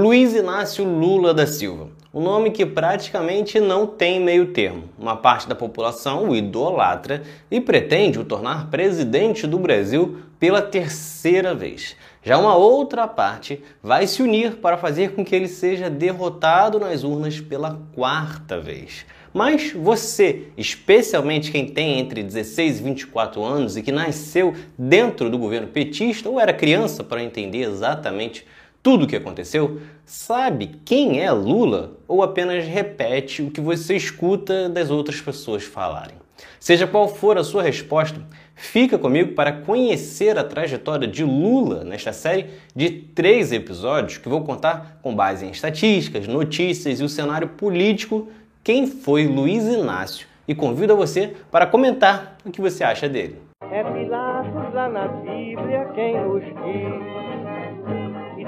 Luiz 0.00 0.32
Inácio 0.32 0.84
Lula 0.84 1.34
da 1.34 1.44
Silva. 1.44 1.88
Um 2.14 2.22
nome 2.22 2.52
que 2.52 2.64
praticamente 2.64 3.58
não 3.58 3.84
tem 3.84 4.20
meio 4.20 4.52
termo. 4.52 4.84
Uma 4.96 5.16
parte 5.16 5.48
da 5.48 5.56
população 5.56 6.28
o 6.28 6.36
idolatra 6.36 7.24
e 7.50 7.60
pretende 7.60 8.16
o 8.16 8.24
tornar 8.24 8.70
presidente 8.70 9.44
do 9.44 9.58
Brasil 9.58 10.18
pela 10.38 10.62
terceira 10.62 11.52
vez. 11.52 11.96
Já 12.22 12.38
uma 12.38 12.54
outra 12.54 13.08
parte 13.08 13.60
vai 13.82 14.06
se 14.06 14.22
unir 14.22 14.58
para 14.58 14.76
fazer 14.76 15.16
com 15.16 15.24
que 15.24 15.34
ele 15.34 15.48
seja 15.48 15.90
derrotado 15.90 16.78
nas 16.78 17.02
urnas 17.02 17.40
pela 17.40 17.76
quarta 17.92 18.60
vez. 18.60 19.04
Mas 19.34 19.72
você, 19.72 20.44
especialmente 20.56 21.50
quem 21.50 21.66
tem 21.66 21.98
entre 21.98 22.22
16 22.22 22.78
e 22.78 22.82
24 22.84 23.42
anos 23.42 23.76
e 23.76 23.82
que 23.82 23.90
nasceu 23.90 24.54
dentro 24.78 25.28
do 25.28 25.36
governo 25.36 25.66
petista 25.66 26.28
ou 26.28 26.38
era 26.38 26.52
criança 26.52 27.02
para 27.02 27.20
entender 27.20 27.62
exatamente 27.62 28.46
tudo 28.88 29.04
o 29.04 29.06
que 29.06 29.16
aconteceu, 29.16 29.82
sabe 30.06 30.80
quem 30.82 31.20
é 31.20 31.30
Lula 31.30 31.98
ou 32.08 32.22
apenas 32.22 32.64
repete 32.64 33.42
o 33.42 33.50
que 33.50 33.60
você 33.60 33.94
escuta 33.94 34.66
das 34.66 34.90
outras 34.90 35.20
pessoas 35.20 35.62
falarem? 35.62 36.14
Seja 36.58 36.86
qual 36.86 37.06
for 37.06 37.36
a 37.36 37.44
sua 37.44 37.62
resposta, 37.62 38.18
fica 38.54 38.96
comigo 38.96 39.34
para 39.34 39.52
conhecer 39.52 40.38
a 40.38 40.42
trajetória 40.42 41.06
de 41.06 41.22
Lula 41.22 41.84
nesta 41.84 42.14
série 42.14 42.46
de 42.74 42.88
três 42.88 43.52
episódios 43.52 44.16
que 44.16 44.26
vou 44.26 44.42
contar 44.42 44.98
com 45.02 45.14
base 45.14 45.44
em 45.44 45.50
estatísticas, 45.50 46.26
notícias 46.26 46.98
e 46.98 47.04
o 47.04 47.10
cenário 47.10 47.48
político 47.48 48.26
quem 48.64 48.86
foi 48.86 49.26
Luiz 49.26 49.64
Inácio 49.64 50.26
e 50.48 50.54
convido 50.54 50.96
você 50.96 51.34
para 51.50 51.66
comentar 51.66 52.38
o 52.42 52.50
que 52.50 52.62
você 52.62 52.82
acha 52.82 53.06
dele. 53.06 53.36
É 53.70 53.82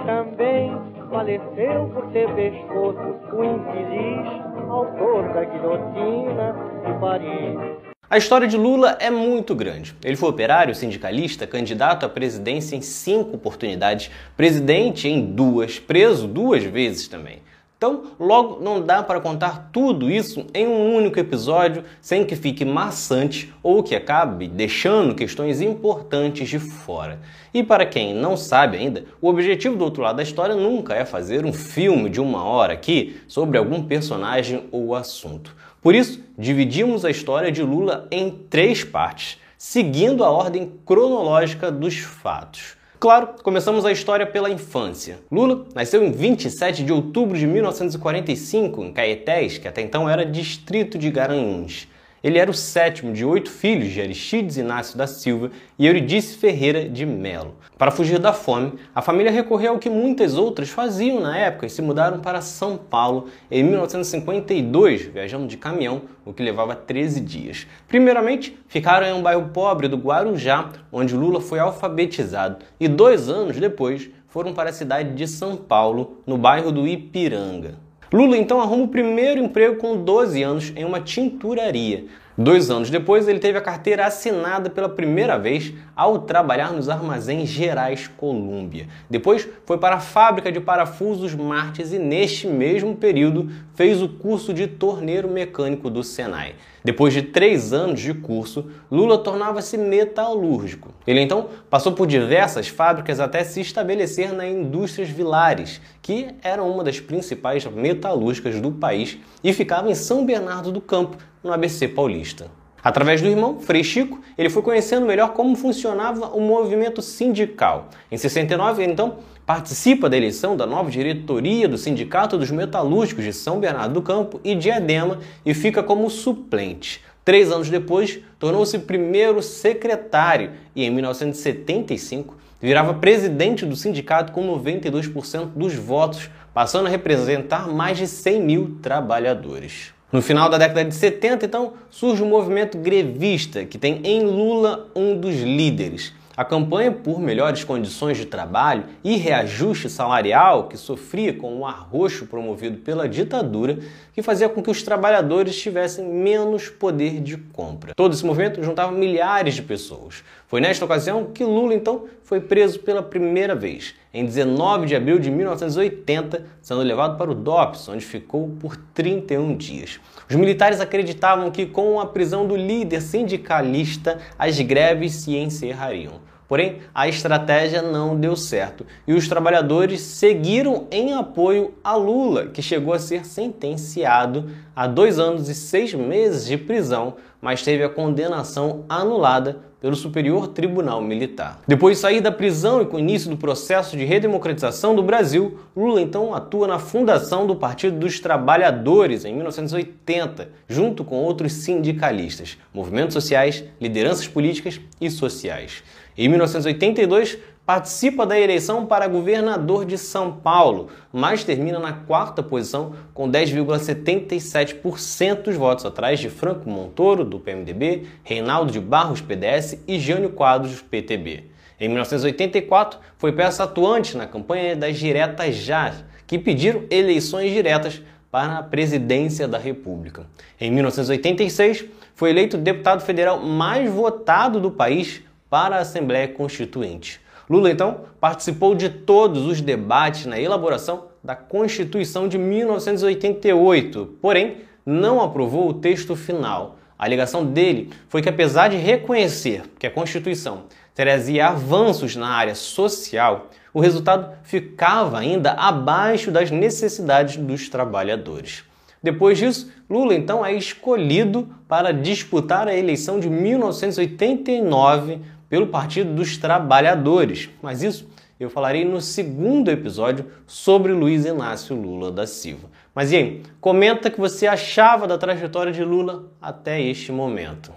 também 0.05 0.77
faleceu 1.11 1.91
por 1.95 2.07
ter 2.13 2.29
pescoço 2.35 3.17
o 3.33 3.45
infeliz 3.45 4.51
autor 4.71 5.33
da 5.35 5.45
guilhotina 5.45 6.55
de 6.87 7.01
Paris. 7.01 7.91
A 8.09 8.19
história 8.19 8.49
de 8.49 8.57
Lula 8.57 8.97
é 9.01 9.09
muito 9.09 9.55
grande. 9.55 9.95
Ele 10.05 10.17
foi 10.17 10.31
operário, 10.31 10.75
sindicalista, 10.75 11.47
candidato 11.47 12.05
à 12.05 12.09
presidência 12.09 12.75
em 12.75 12.81
cinco 12.81 13.37
oportunidades, 13.37 14.11
presidente 14.37 15.07
em 15.09 15.25
duas, 15.33 15.79
preso 15.79 16.27
duas 16.27 16.65
vezes 16.65 17.07
também. 17.07 17.39
Então, 17.81 18.03
logo 18.21 18.63
não 18.63 18.79
dá 18.83 19.03
para 19.03 19.23
contar 19.23 19.71
tudo 19.73 20.11
isso 20.11 20.45
em 20.53 20.67
um 20.67 20.95
único 20.95 21.19
episódio 21.19 21.83
sem 21.99 22.27
que 22.27 22.37
fique 22.37 22.63
maçante 22.63 23.55
ou 23.63 23.83
que 23.83 23.97
acabe 23.97 24.49
deixando 24.49 25.15
questões 25.15 25.63
importantes 25.63 26.47
de 26.47 26.59
fora. 26.59 27.21
E 27.55 27.63
para 27.63 27.87
quem 27.87 28.13
não 28.13 28.37
sabe 28.37 28.77
ainda, 28.77 29.07
o 29.19 29.29
objetivo 29.31 29.77
do 29.77 29.85
outro 29.85 30.03
lado 30.03 30.17
da 30.17 30.23
história 30.23 30.55
nunca 30.55 30.93
é 30.95 31.07
fazer 31.07 31.47
um 31.47 31.55
filme 31.55 32.11
de 32.11 32.21
uma 32.21 32.45
hora 32.45 32.75
aqui 32.75 33.19
sobre 33.27 33.57
algum 33.57 33.83
personagem 33.83 34.65
ou 34.71 34.95
assunto. 34.95 35.57
Por 35.81 35.95
isso, 35.95 36.23
dividimos 36.37 37.03
a 37.03 37.11
história 37.11 37.51
de 37.51 37.63
Lula 37.63 38.07
em 38.11 38.29
três 38.51 38.85
partes, 38.85 39.39
seguindo 39.57 40.23
a 40.23 40.31
ordem 40.31 40.71
cronológica 40.85 41.73
dos 41.73 41.97
fatos. 41.97 42.79
Claro, 43.01 43.31
começamos 43.43 43.87
a 43.87 43.93
história 43.93 44.27
pela 44.27 44.51
infância. 44.51 45.21
Lula 45.33 45.65
nasceu 45.75 46.05
em 46.05 46.13
27 46.13 46.85
de 46.85 46.93
outubro 46.93 47.39
de 47.39 47.47
1945 47.47 48.85
em 48.85 48.93
Caetés, 48.93 49.57
que 49.57 49.67
até 49.67 49.81
então 49.81 50.07
era 50.07 50.23
distrito 50.27 50.99
de 50.99 51.11
Garanhuns. 51.11 51.89
Ele 52.23 52.39
era 52.39 52.51
o 52.51 52.55
sétimo 52.55 53.15
de 53.15 53.25
oito 53.25 53.51
filhos 53.51 53.91
de 53.93 54.01
Aristides 54.01 54.59
Inácio 54.59 54.99
da 54.99 55.07
Silva 55.07 55.51
e 55.79 55.87
Euridice 55.87 56.37
Ferreira 56.37 56.87
de 56.87 57.07
Melo. 57.07 57.55
Para 57.79 57.91
fugir 57.91 58.19
da 58.19 58.35
fome, 58.35 58.75
a 58.95 59.01
família 59.01 59.33
recorreu 59.33 59.73
ao 59.73 59.79
que 59.79 59.89
muitas 59.89 60.37
outras 60.37 60.69
faziam 60.69 61.21
na 61.21 61.39
época 61.39 61.65
e 61.65 61.71
se 61.71 61.81
mudaram 61.81 62.21
para 62.21 62.43
São 62.43 62.77
Paulo 62.77 63.29
em 63.51 63.65
1952, 63.65 65.07
viajando 65.07 65.47
de 65.47 65.57
caminhão, 65.57 66.03
o 66.23 66.35
que 66.35 66.43
levava 66.43 66.77
13 66.77 67.21
dias. 67.21 67.67
Primeiramente, 67.89 68.59
ficaram 68.69 69.07
em 69.07 69.15
um 69.15 69.23
bairro 69.23 69.49
pobre 69.49 69.89
do 69.89 69.97
Guarujá, 69.97 70.69
onde 70.93 71.17
Lula 71.17 71.41
foi 71.41 71.59
alfabetizado, 71.59 72.59
e 72.79 72.87
dois 72.87 73.31
anos 73.31 73.57
depois 73.57 74.11
foram 74.29 74.53
para 74.53 74.69
a 74.69 74.75
cidade 74.75 75.15
de 75.15 75.27
São 75.27 75.57
Paulo, 75.57 76.23
no 76.27 76.37
bairro 76.37 76.71
do 76.71 76.87
Ipiranga. 76.87 77.90
Lula 78.13 78.37
então 78.37 78.61
arruma 78.61 78.85
o 78.85 78.89
primeiro 78.89 79.41
emprego 79.41 79.77
com 79.77 80.03
12 80.03 80.43
anos 80.43 80.73
em 80.75 80.85
uma 80.85 81.01
tinturaria. 81.01 82.07
Dois 82.43 82.71
anos 82.71 82.89
depois, 82.89 83.29
ele 83.29 83.39
teve 83.39 83.59
a 83.59 83.61
carteira 83.61 84.07
assinada 84.07 84.71
pela 84.71 84.89
primeira 84.89 85.39
vez 85.39 85.75
ao 85.95 86.21
trabalhar 86.21 86.73
nos 86.73 86.89
armazéns 86.89 87.51
Gerais 87.51 88.09
Colômbia. 88.09 88.89
Depois, 89.11 89.47
foi 89.67 89.77
para 89.77 89.97
a 89.97 90.01
fábrica 90.01 90.51
de 90.51 90.59
parafusos 90.59 91.35
Martes 91.35 91.93
e, 91.93 91.99
neste 91.99 92.47
mesmo 92.47 92.97
período, 92.97 93.51
fez 93.75 94.01
o 94.01 94.09
curso 94.09 94.55
de 94.55 94.67
torneiro 94.67 95.29
mecânico 95.29 95.91
do 95.91 96.03
Senai. 96.03 96.55
Depois 96.83 97.13
de 97.13 97.21
três 97.21 97.75
anos 97.75 98.01
de 98.01 98.15
curso, 98.15 98.71
Lula 98.91 99.19
tornava-se 99.19 99.77
metalúrgico. 99.77 100.95
Ele 101.07 101.21
então 101.21 101.49
passou 101.69 101.93
por 101.93 102.07
diversas 102.07 102.69
fábricas 102.69 103.21
até 103.21 103.45
se 103.45 103.61
estabelecer 103.61 104.33
na 104.33 104.49
Indústrias 104.49 105.11
Vilares, 105.11 105.79
que 106.01 106.29
era 106.43 106.63
uma 106.63 106.83
das 106.83 106.99
principais 106.99 107.67
metalúrgicas 107.67 108.59
do 108.59 108.73
país 108.73 109.19
e 109.45 109.53
ficava 109.53 109.91
em 109.91 109.95
São 109.95 110.25
Bernardo 110.25 110.73
do 110.73 110.81
Campo, 110.81 111.19
no 111.43 111.53
ABC 111.53 111.89
paulista. 111.89 112.51
Através 112.83 113.21
do 113.21 113.29
irmão, 113.29 113.61
Frei 113.61 113.85
Chico, 113.85 114.21
ele 114.39 114.49
foi 114.49 114.63
conhecendo 114.63 115.07
melhor 115.07 115.35
como 115.35 115.55
funcionava 115.55 116.29
o 116.29 116.41
movimento 116.41 117.03
sindical. 117.03 117.91
Em 118.11 118.17
69, 118.17 118.83
ele 118.83 118.93
então 118.93 119.19
participa 119.45 120.09
da 120.09 120.17
eleição 120.17 120.57
da 120.57 120.67
nova 120.67 120.91
diretoria 120.91 121.69
do 121.69 121.77
Sindicato 121.77 122.39
dos 122.39 122.51
Metalúrgicos 122.51 123.25
de 123.25 123.33
São 123.33 123.61
Bernardo 123.61 123.95
do 123.95 124.03
Campo 124.03 124.41
e 124.43 124.55
Diadema 124.55 125.19
e 125.45 125.53
fica 125.53 125.83
como 125.83 126.09
suplente. 126.09 127.03
Três 127.23 127.53
anos 127.53 127.69
depois, 127.69 128.21
tornou-se 128.39 128.79
primeiro 128.79 129.43
secretário 129.43 130.53
e, 130.75 130.85
em 130.85 130.91
1975, 130.91 132.35
virava 132.61 132.95
presidente 132.95 133.67
do 133.67 133.77
sindicato 133.77 134.33
com 134.33 134.47
92% 134.47 135.47
dos 135.55 135.75
votos, 135.75 136.31
passando 136.55 136.87
a 136.87 136.91
representar 136.91 137.69
mais 137.69 137.99
de 137.99 138.07
100 138.07 138.41
mil 138.41 138.79
trabalhadores. 138.81 139.93
No 140.13 140.21
final 140.21 140.51
da 140.51 140.59
década 140.59 140.85
de 140.85 140.93
70, 140.93 141.47
então, 141.47 141.75
surge 141.89 142.21
o 142.21 142.27
um 142.27 142.29
movimento 142.29 142.77
grevista, 142.77 143.65
que 143.65 143.79
tem 143.79 144.01
em 144.03 144.25
Lula 144.25 144.89
um 144.93 145.17
dos 145.17 145.37
líderes. 145.37 146.13
A 146.37 146.45
campanha 146.45 146.91
por 146.91 147.21
melhores 147.21 147.63
condições 147.63 148.17
de 148.17 148.25
trabalho 148.25 148.87
e 149.05 149.17
reajuste 149.17 149.89
salarial 149.89 150.67
que 150.67 150.77
sofria 150.77 151.33
com 151.33 151.59
o 151.59 151.67
arroxo 151.67 152.27
promovido 152.27 152.79
pela 152.79 153.09
ditadura, 153.09 153.79
que 154.13 154.21
fazia 154.21 154.49
com 154.49 154.61
que 154.61 154.71
os 154.71 154.83
trabalhadores 154.83 155.57
tivessem 155.57 156.05
menos 156.05 156.69
poder 156.69 157.21
de 157.21 157.37
compra. 157.37 157.95
Todo 157.95 158.13
esse 158.13 158.27
movimento 158.27 158.65
juntava 158.65 158.91
milhares 158.91 159.55
de 159.55 159.63
pessoas. 159.63 160.25
Foi 160.49 160.61
nesta 160.61 160.85
ocasião 160.85 161.27
que 161.27 161.45
Lula 161.45 161.73
então 161.73 162.07
foi 162.25 162.41
preso 162.41 162.81
pela 162.81 163.03
primeira 163.03 163.55
vez, 163.55 163.95
em 164.13 164.25
19 164.25 164.87
de 164.87 164.97
abril 164.97 165.19
de 165.19 165.31
1980, 165.31 166.45
sendo 166.61 166.83
levado 166.83 167.17
para 167.17 167.31
o 167.31 167.35
DOPS, 167.35 167.89
onde 167.89 168.05
ficou 168.05 168.49
por 168.61 168.77
31 168.77 169.57
dias. 169.57 170.01
Os 170.29 170.37
militares 170.37 170.81
acreditavam 170.81 171.51
que 171.51 171.67
com 171.67 172.01
a 172.01 172.07
prisão 172.07 172.47
do 172.47 172.57
líder 172.57 173.01
sindicalista 173.01 174.19
as 174.39 174.61
greves 174.61 175.15
se 175.15 175.37
encerrariam. 175.37 176.21
Porém, 176.51 176.79
a 176.93 177.07
estratégia 177.07 177.81
não 177.81 178.19
deu 178.19 178.35
certo 178.35 178.85
e 179.07 179.13
os 179.13 179.29
trabalhadores 179.29 180.01
seguiram 180.01 180.89
em 180.91 181.13
apoio 181.13 181.75
a 181.85 181.95
Lula, 181.95 182.47
que 182.47 182.61
chegou 182.61 182.93
a 182.93 182.99
ser 182.99 183.25
sentenciado 183.25 184.51
a 184.75 184.89
dois 184.89 185.21
anos 185.21 185.49
e 185.49 185.55
seis 185.55 185.95
meses 185.95 186.47
de 186.47 186.59
prisão, 186.59 187.15
mas 187.41 187.63
teve 187.63 187.83
a 187.83 187.89
condenação 187.89 188.85
anulada 188.89 189.71
pelo 189.81 189.97
Superior 189.97 190.49
Tribunal 190.49 191.01
Militar. 191.01 191.61
Depois 191.67 191.97
de 191.97 192.03
sair 192.03 192.21
da 192.21 192.31
prisão 192.31 192.83
e 192.83 192.87
com 192.87 192.97
o 192.97 193.01
início 193.01 193.31
do 193.31 193.37
processo 193.37 193.97
de 193.97 194.05
redemocratização 194.05 194.95
do 194.95 195.03
Brasil, 195.03 195.59
Lula 195.75 196.03
então 196.03 196.35
atua 196.35 196.69
na 196.69 196.79
fundação 196.79 197.47
do 197.47 197.57
Partido 197.57 197.99
dos 197.99 198.21
Trabalhadores 198.21 199.25
em 199.25 199.35
1980, 199.35 200.51
junto 200.69 201.03
com 201.03 201.17
outros 201.17 201.53
sindicalistas, 201.55 202.59
movimentos 202.75 203.15
sociais, 203.15 203.65
lideranças 203.81 204.29
políticas 204.29 204.79
e 205.01 205.11
sociais. 205.11 205.83
Em 206.19 206.29
1982, 206.29 207.39
participa 207.71 208.27
da 208.27 208.37
eleição 208.37 208.85
para 208.85 209.07
governador 209.07 209.85
de 209.85 209.97
São 209.97 210.33
Paulo, 210.33 210.89
mas 211.13 211.45
termina 211.45 211.79
na 211.79 211.93
quarta 211.93 212.43
posição 212.43 212.97
com 213.15 213.31
10,77% 213.31 215.43
dos 215.43 215.55
votos, 215.55 215.87
atrás 215.87 216.19
de 216.19 216.29
Franco 216.29 216.69
Montoro, 216.69 217.25
do 217.25 217.39
PMDB, 217.39 218.09
Reinaldo 218.25 218.73
de 218.73 218.81
Barros, 218.81 219.21
PDS 219.21 219.85
e 219.87 220.01
Jânio 220.01 220.31
Quadros, 220.31 220.83
PTB. 220.83 221.45
Em 221.79 221.89
1984, 221.89 222.99
foi 223.17 223.31
peça 223.31 223.63
atuante 223.63 224.17
na 224.17 224.27
campanha 224.27 224.75
das 224.75 224.99
diretas 224.99 225.55
já, 225.55 225.95
que 226.27 226.41
pediram 226.41 226.83
eleições 226.91 227.53
diretas 227.53 228.03
para 228.33 228.59
a 228.59 228.65
presidência 228.65 229.47
da 229.47 229.59
República. 229.59 230.27
Em 230.61 230.73
1986, 230.73 231.85
foi 232.17 232.31
eleito 232.31 232.59
deputado 232.59 233.01
federal 233.01 233.39
mais 233.39 233.89
votado 233.89 234.59
do 234.59 234.73
país 234.73 235.23
para 235.49 235.77
a 235.77 235.83
Assembleia 235.83 236.27
Constituinte. 236.27 237.21
Lula, 237.51 237.69
então, 237.69 238.03
participou 238.21 238.77
de 238.77 238.89
todos 238.89 239.45
os 239.45 239.61
debates 239.61 240.25
na 240.25 240.39
elaboração 240.39 241.07
da 241.23 241.35
Constituição 241.35 242.29
de 242.29 242.39
1988, 242.39 244.19
porém 244.23 244.59
não 244.87 245.21
aprovou 245.21 245.69
o 245.69 245.75
texto 245.75 246.15
final. 246.15 246.77
A 246.97 247.05
alegação 247.07 247.45
dele 247.45 247.91
foi 248.09 248.23
que, 248.23 248.29
apesar 248.29 248.69
de 248.69 248.77
reconhecer 248.77 249.65
que 249.81 249.87
a 249.89 249.91
Constituição 249.91 250.67
trazia 250.95 251.49
avanços 251.49 252.15
na 252.15 252.29
área 252.29 252.55
social, 252.55 253.49
o 253.75 253.81
resultado 253.81 254.33
ficava 254.45 255.19
ainda 255.19 255.51
abaixo 255.55 256.31
das 256.31 256.53
necessidades 256.53 257.37
dos 257.37 257.69
trabalhadores. 257.69 258.63
Depois 259.03 259.39
disso, 259.39 259.73
Lula 259.89 260.15
então 260.15 260.47
é 260.47 260.53
escolhido 260.55 261.49
para 261.67 261.93
disputar 261.93 262.69
a 262.69 262.77
eleição 262.77 263.19
de 263.19 263.29
1989 263.29 265.19
pelo 265.51 265.67
Partido 265.67 266.15
dos 266.15 266.39
Trabalhadores. 266.39 267.51
Mas 267.61 267.83
isso 267.83 268.09
eu 268.39 268.49
falarei 268.49 268.87
no 268.87 269.03
segundo 269.03 269.69
episódio 269.71 270.33
sobre 270.47 270.93
Luiz 270.93 271.27
Inácio 271.27 271.77
Lula 271.77 272.11
da 272.11 272.27
Silva. 272.27 272.71
Mas 272.95 273.13
e 273.13 273.17
aí, 273.17 273.43
comenta 273.61 274.09
o 274.09 274.11
que 274.11 274.19
você 274.19 274.47
achava 274.47 275.07
da 275.07 275.19
trajetória 275.19 275.73
de 275.73 275.85
Lula 275.85 276.33
até 276.41 276.81
este 276.81 277.13
momento. 277.13 277.75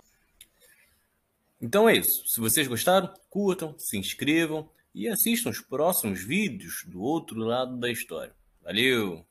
Então 1.61 1.89
é 1.89 1.97
isso. 1.97 2.27
Se 2.27 2.39
vocês 2.39 2.67
gostaram, 2.67 3.11
curtam, 3.29 3.75
se 3.77 3.97
inscrevam 3.97 4.69
e 4.93 5.09
assistam 5.09 5.49
os 5.49 5.59
próximos 5.59 6.23
vídeos 6.23 6.85
do 6.87 7.01
outro 7.01 7.39
lado 7.39 7.75
da 7.77 7.89
história. 7.89 8.33
Valeu! 8.63 9.25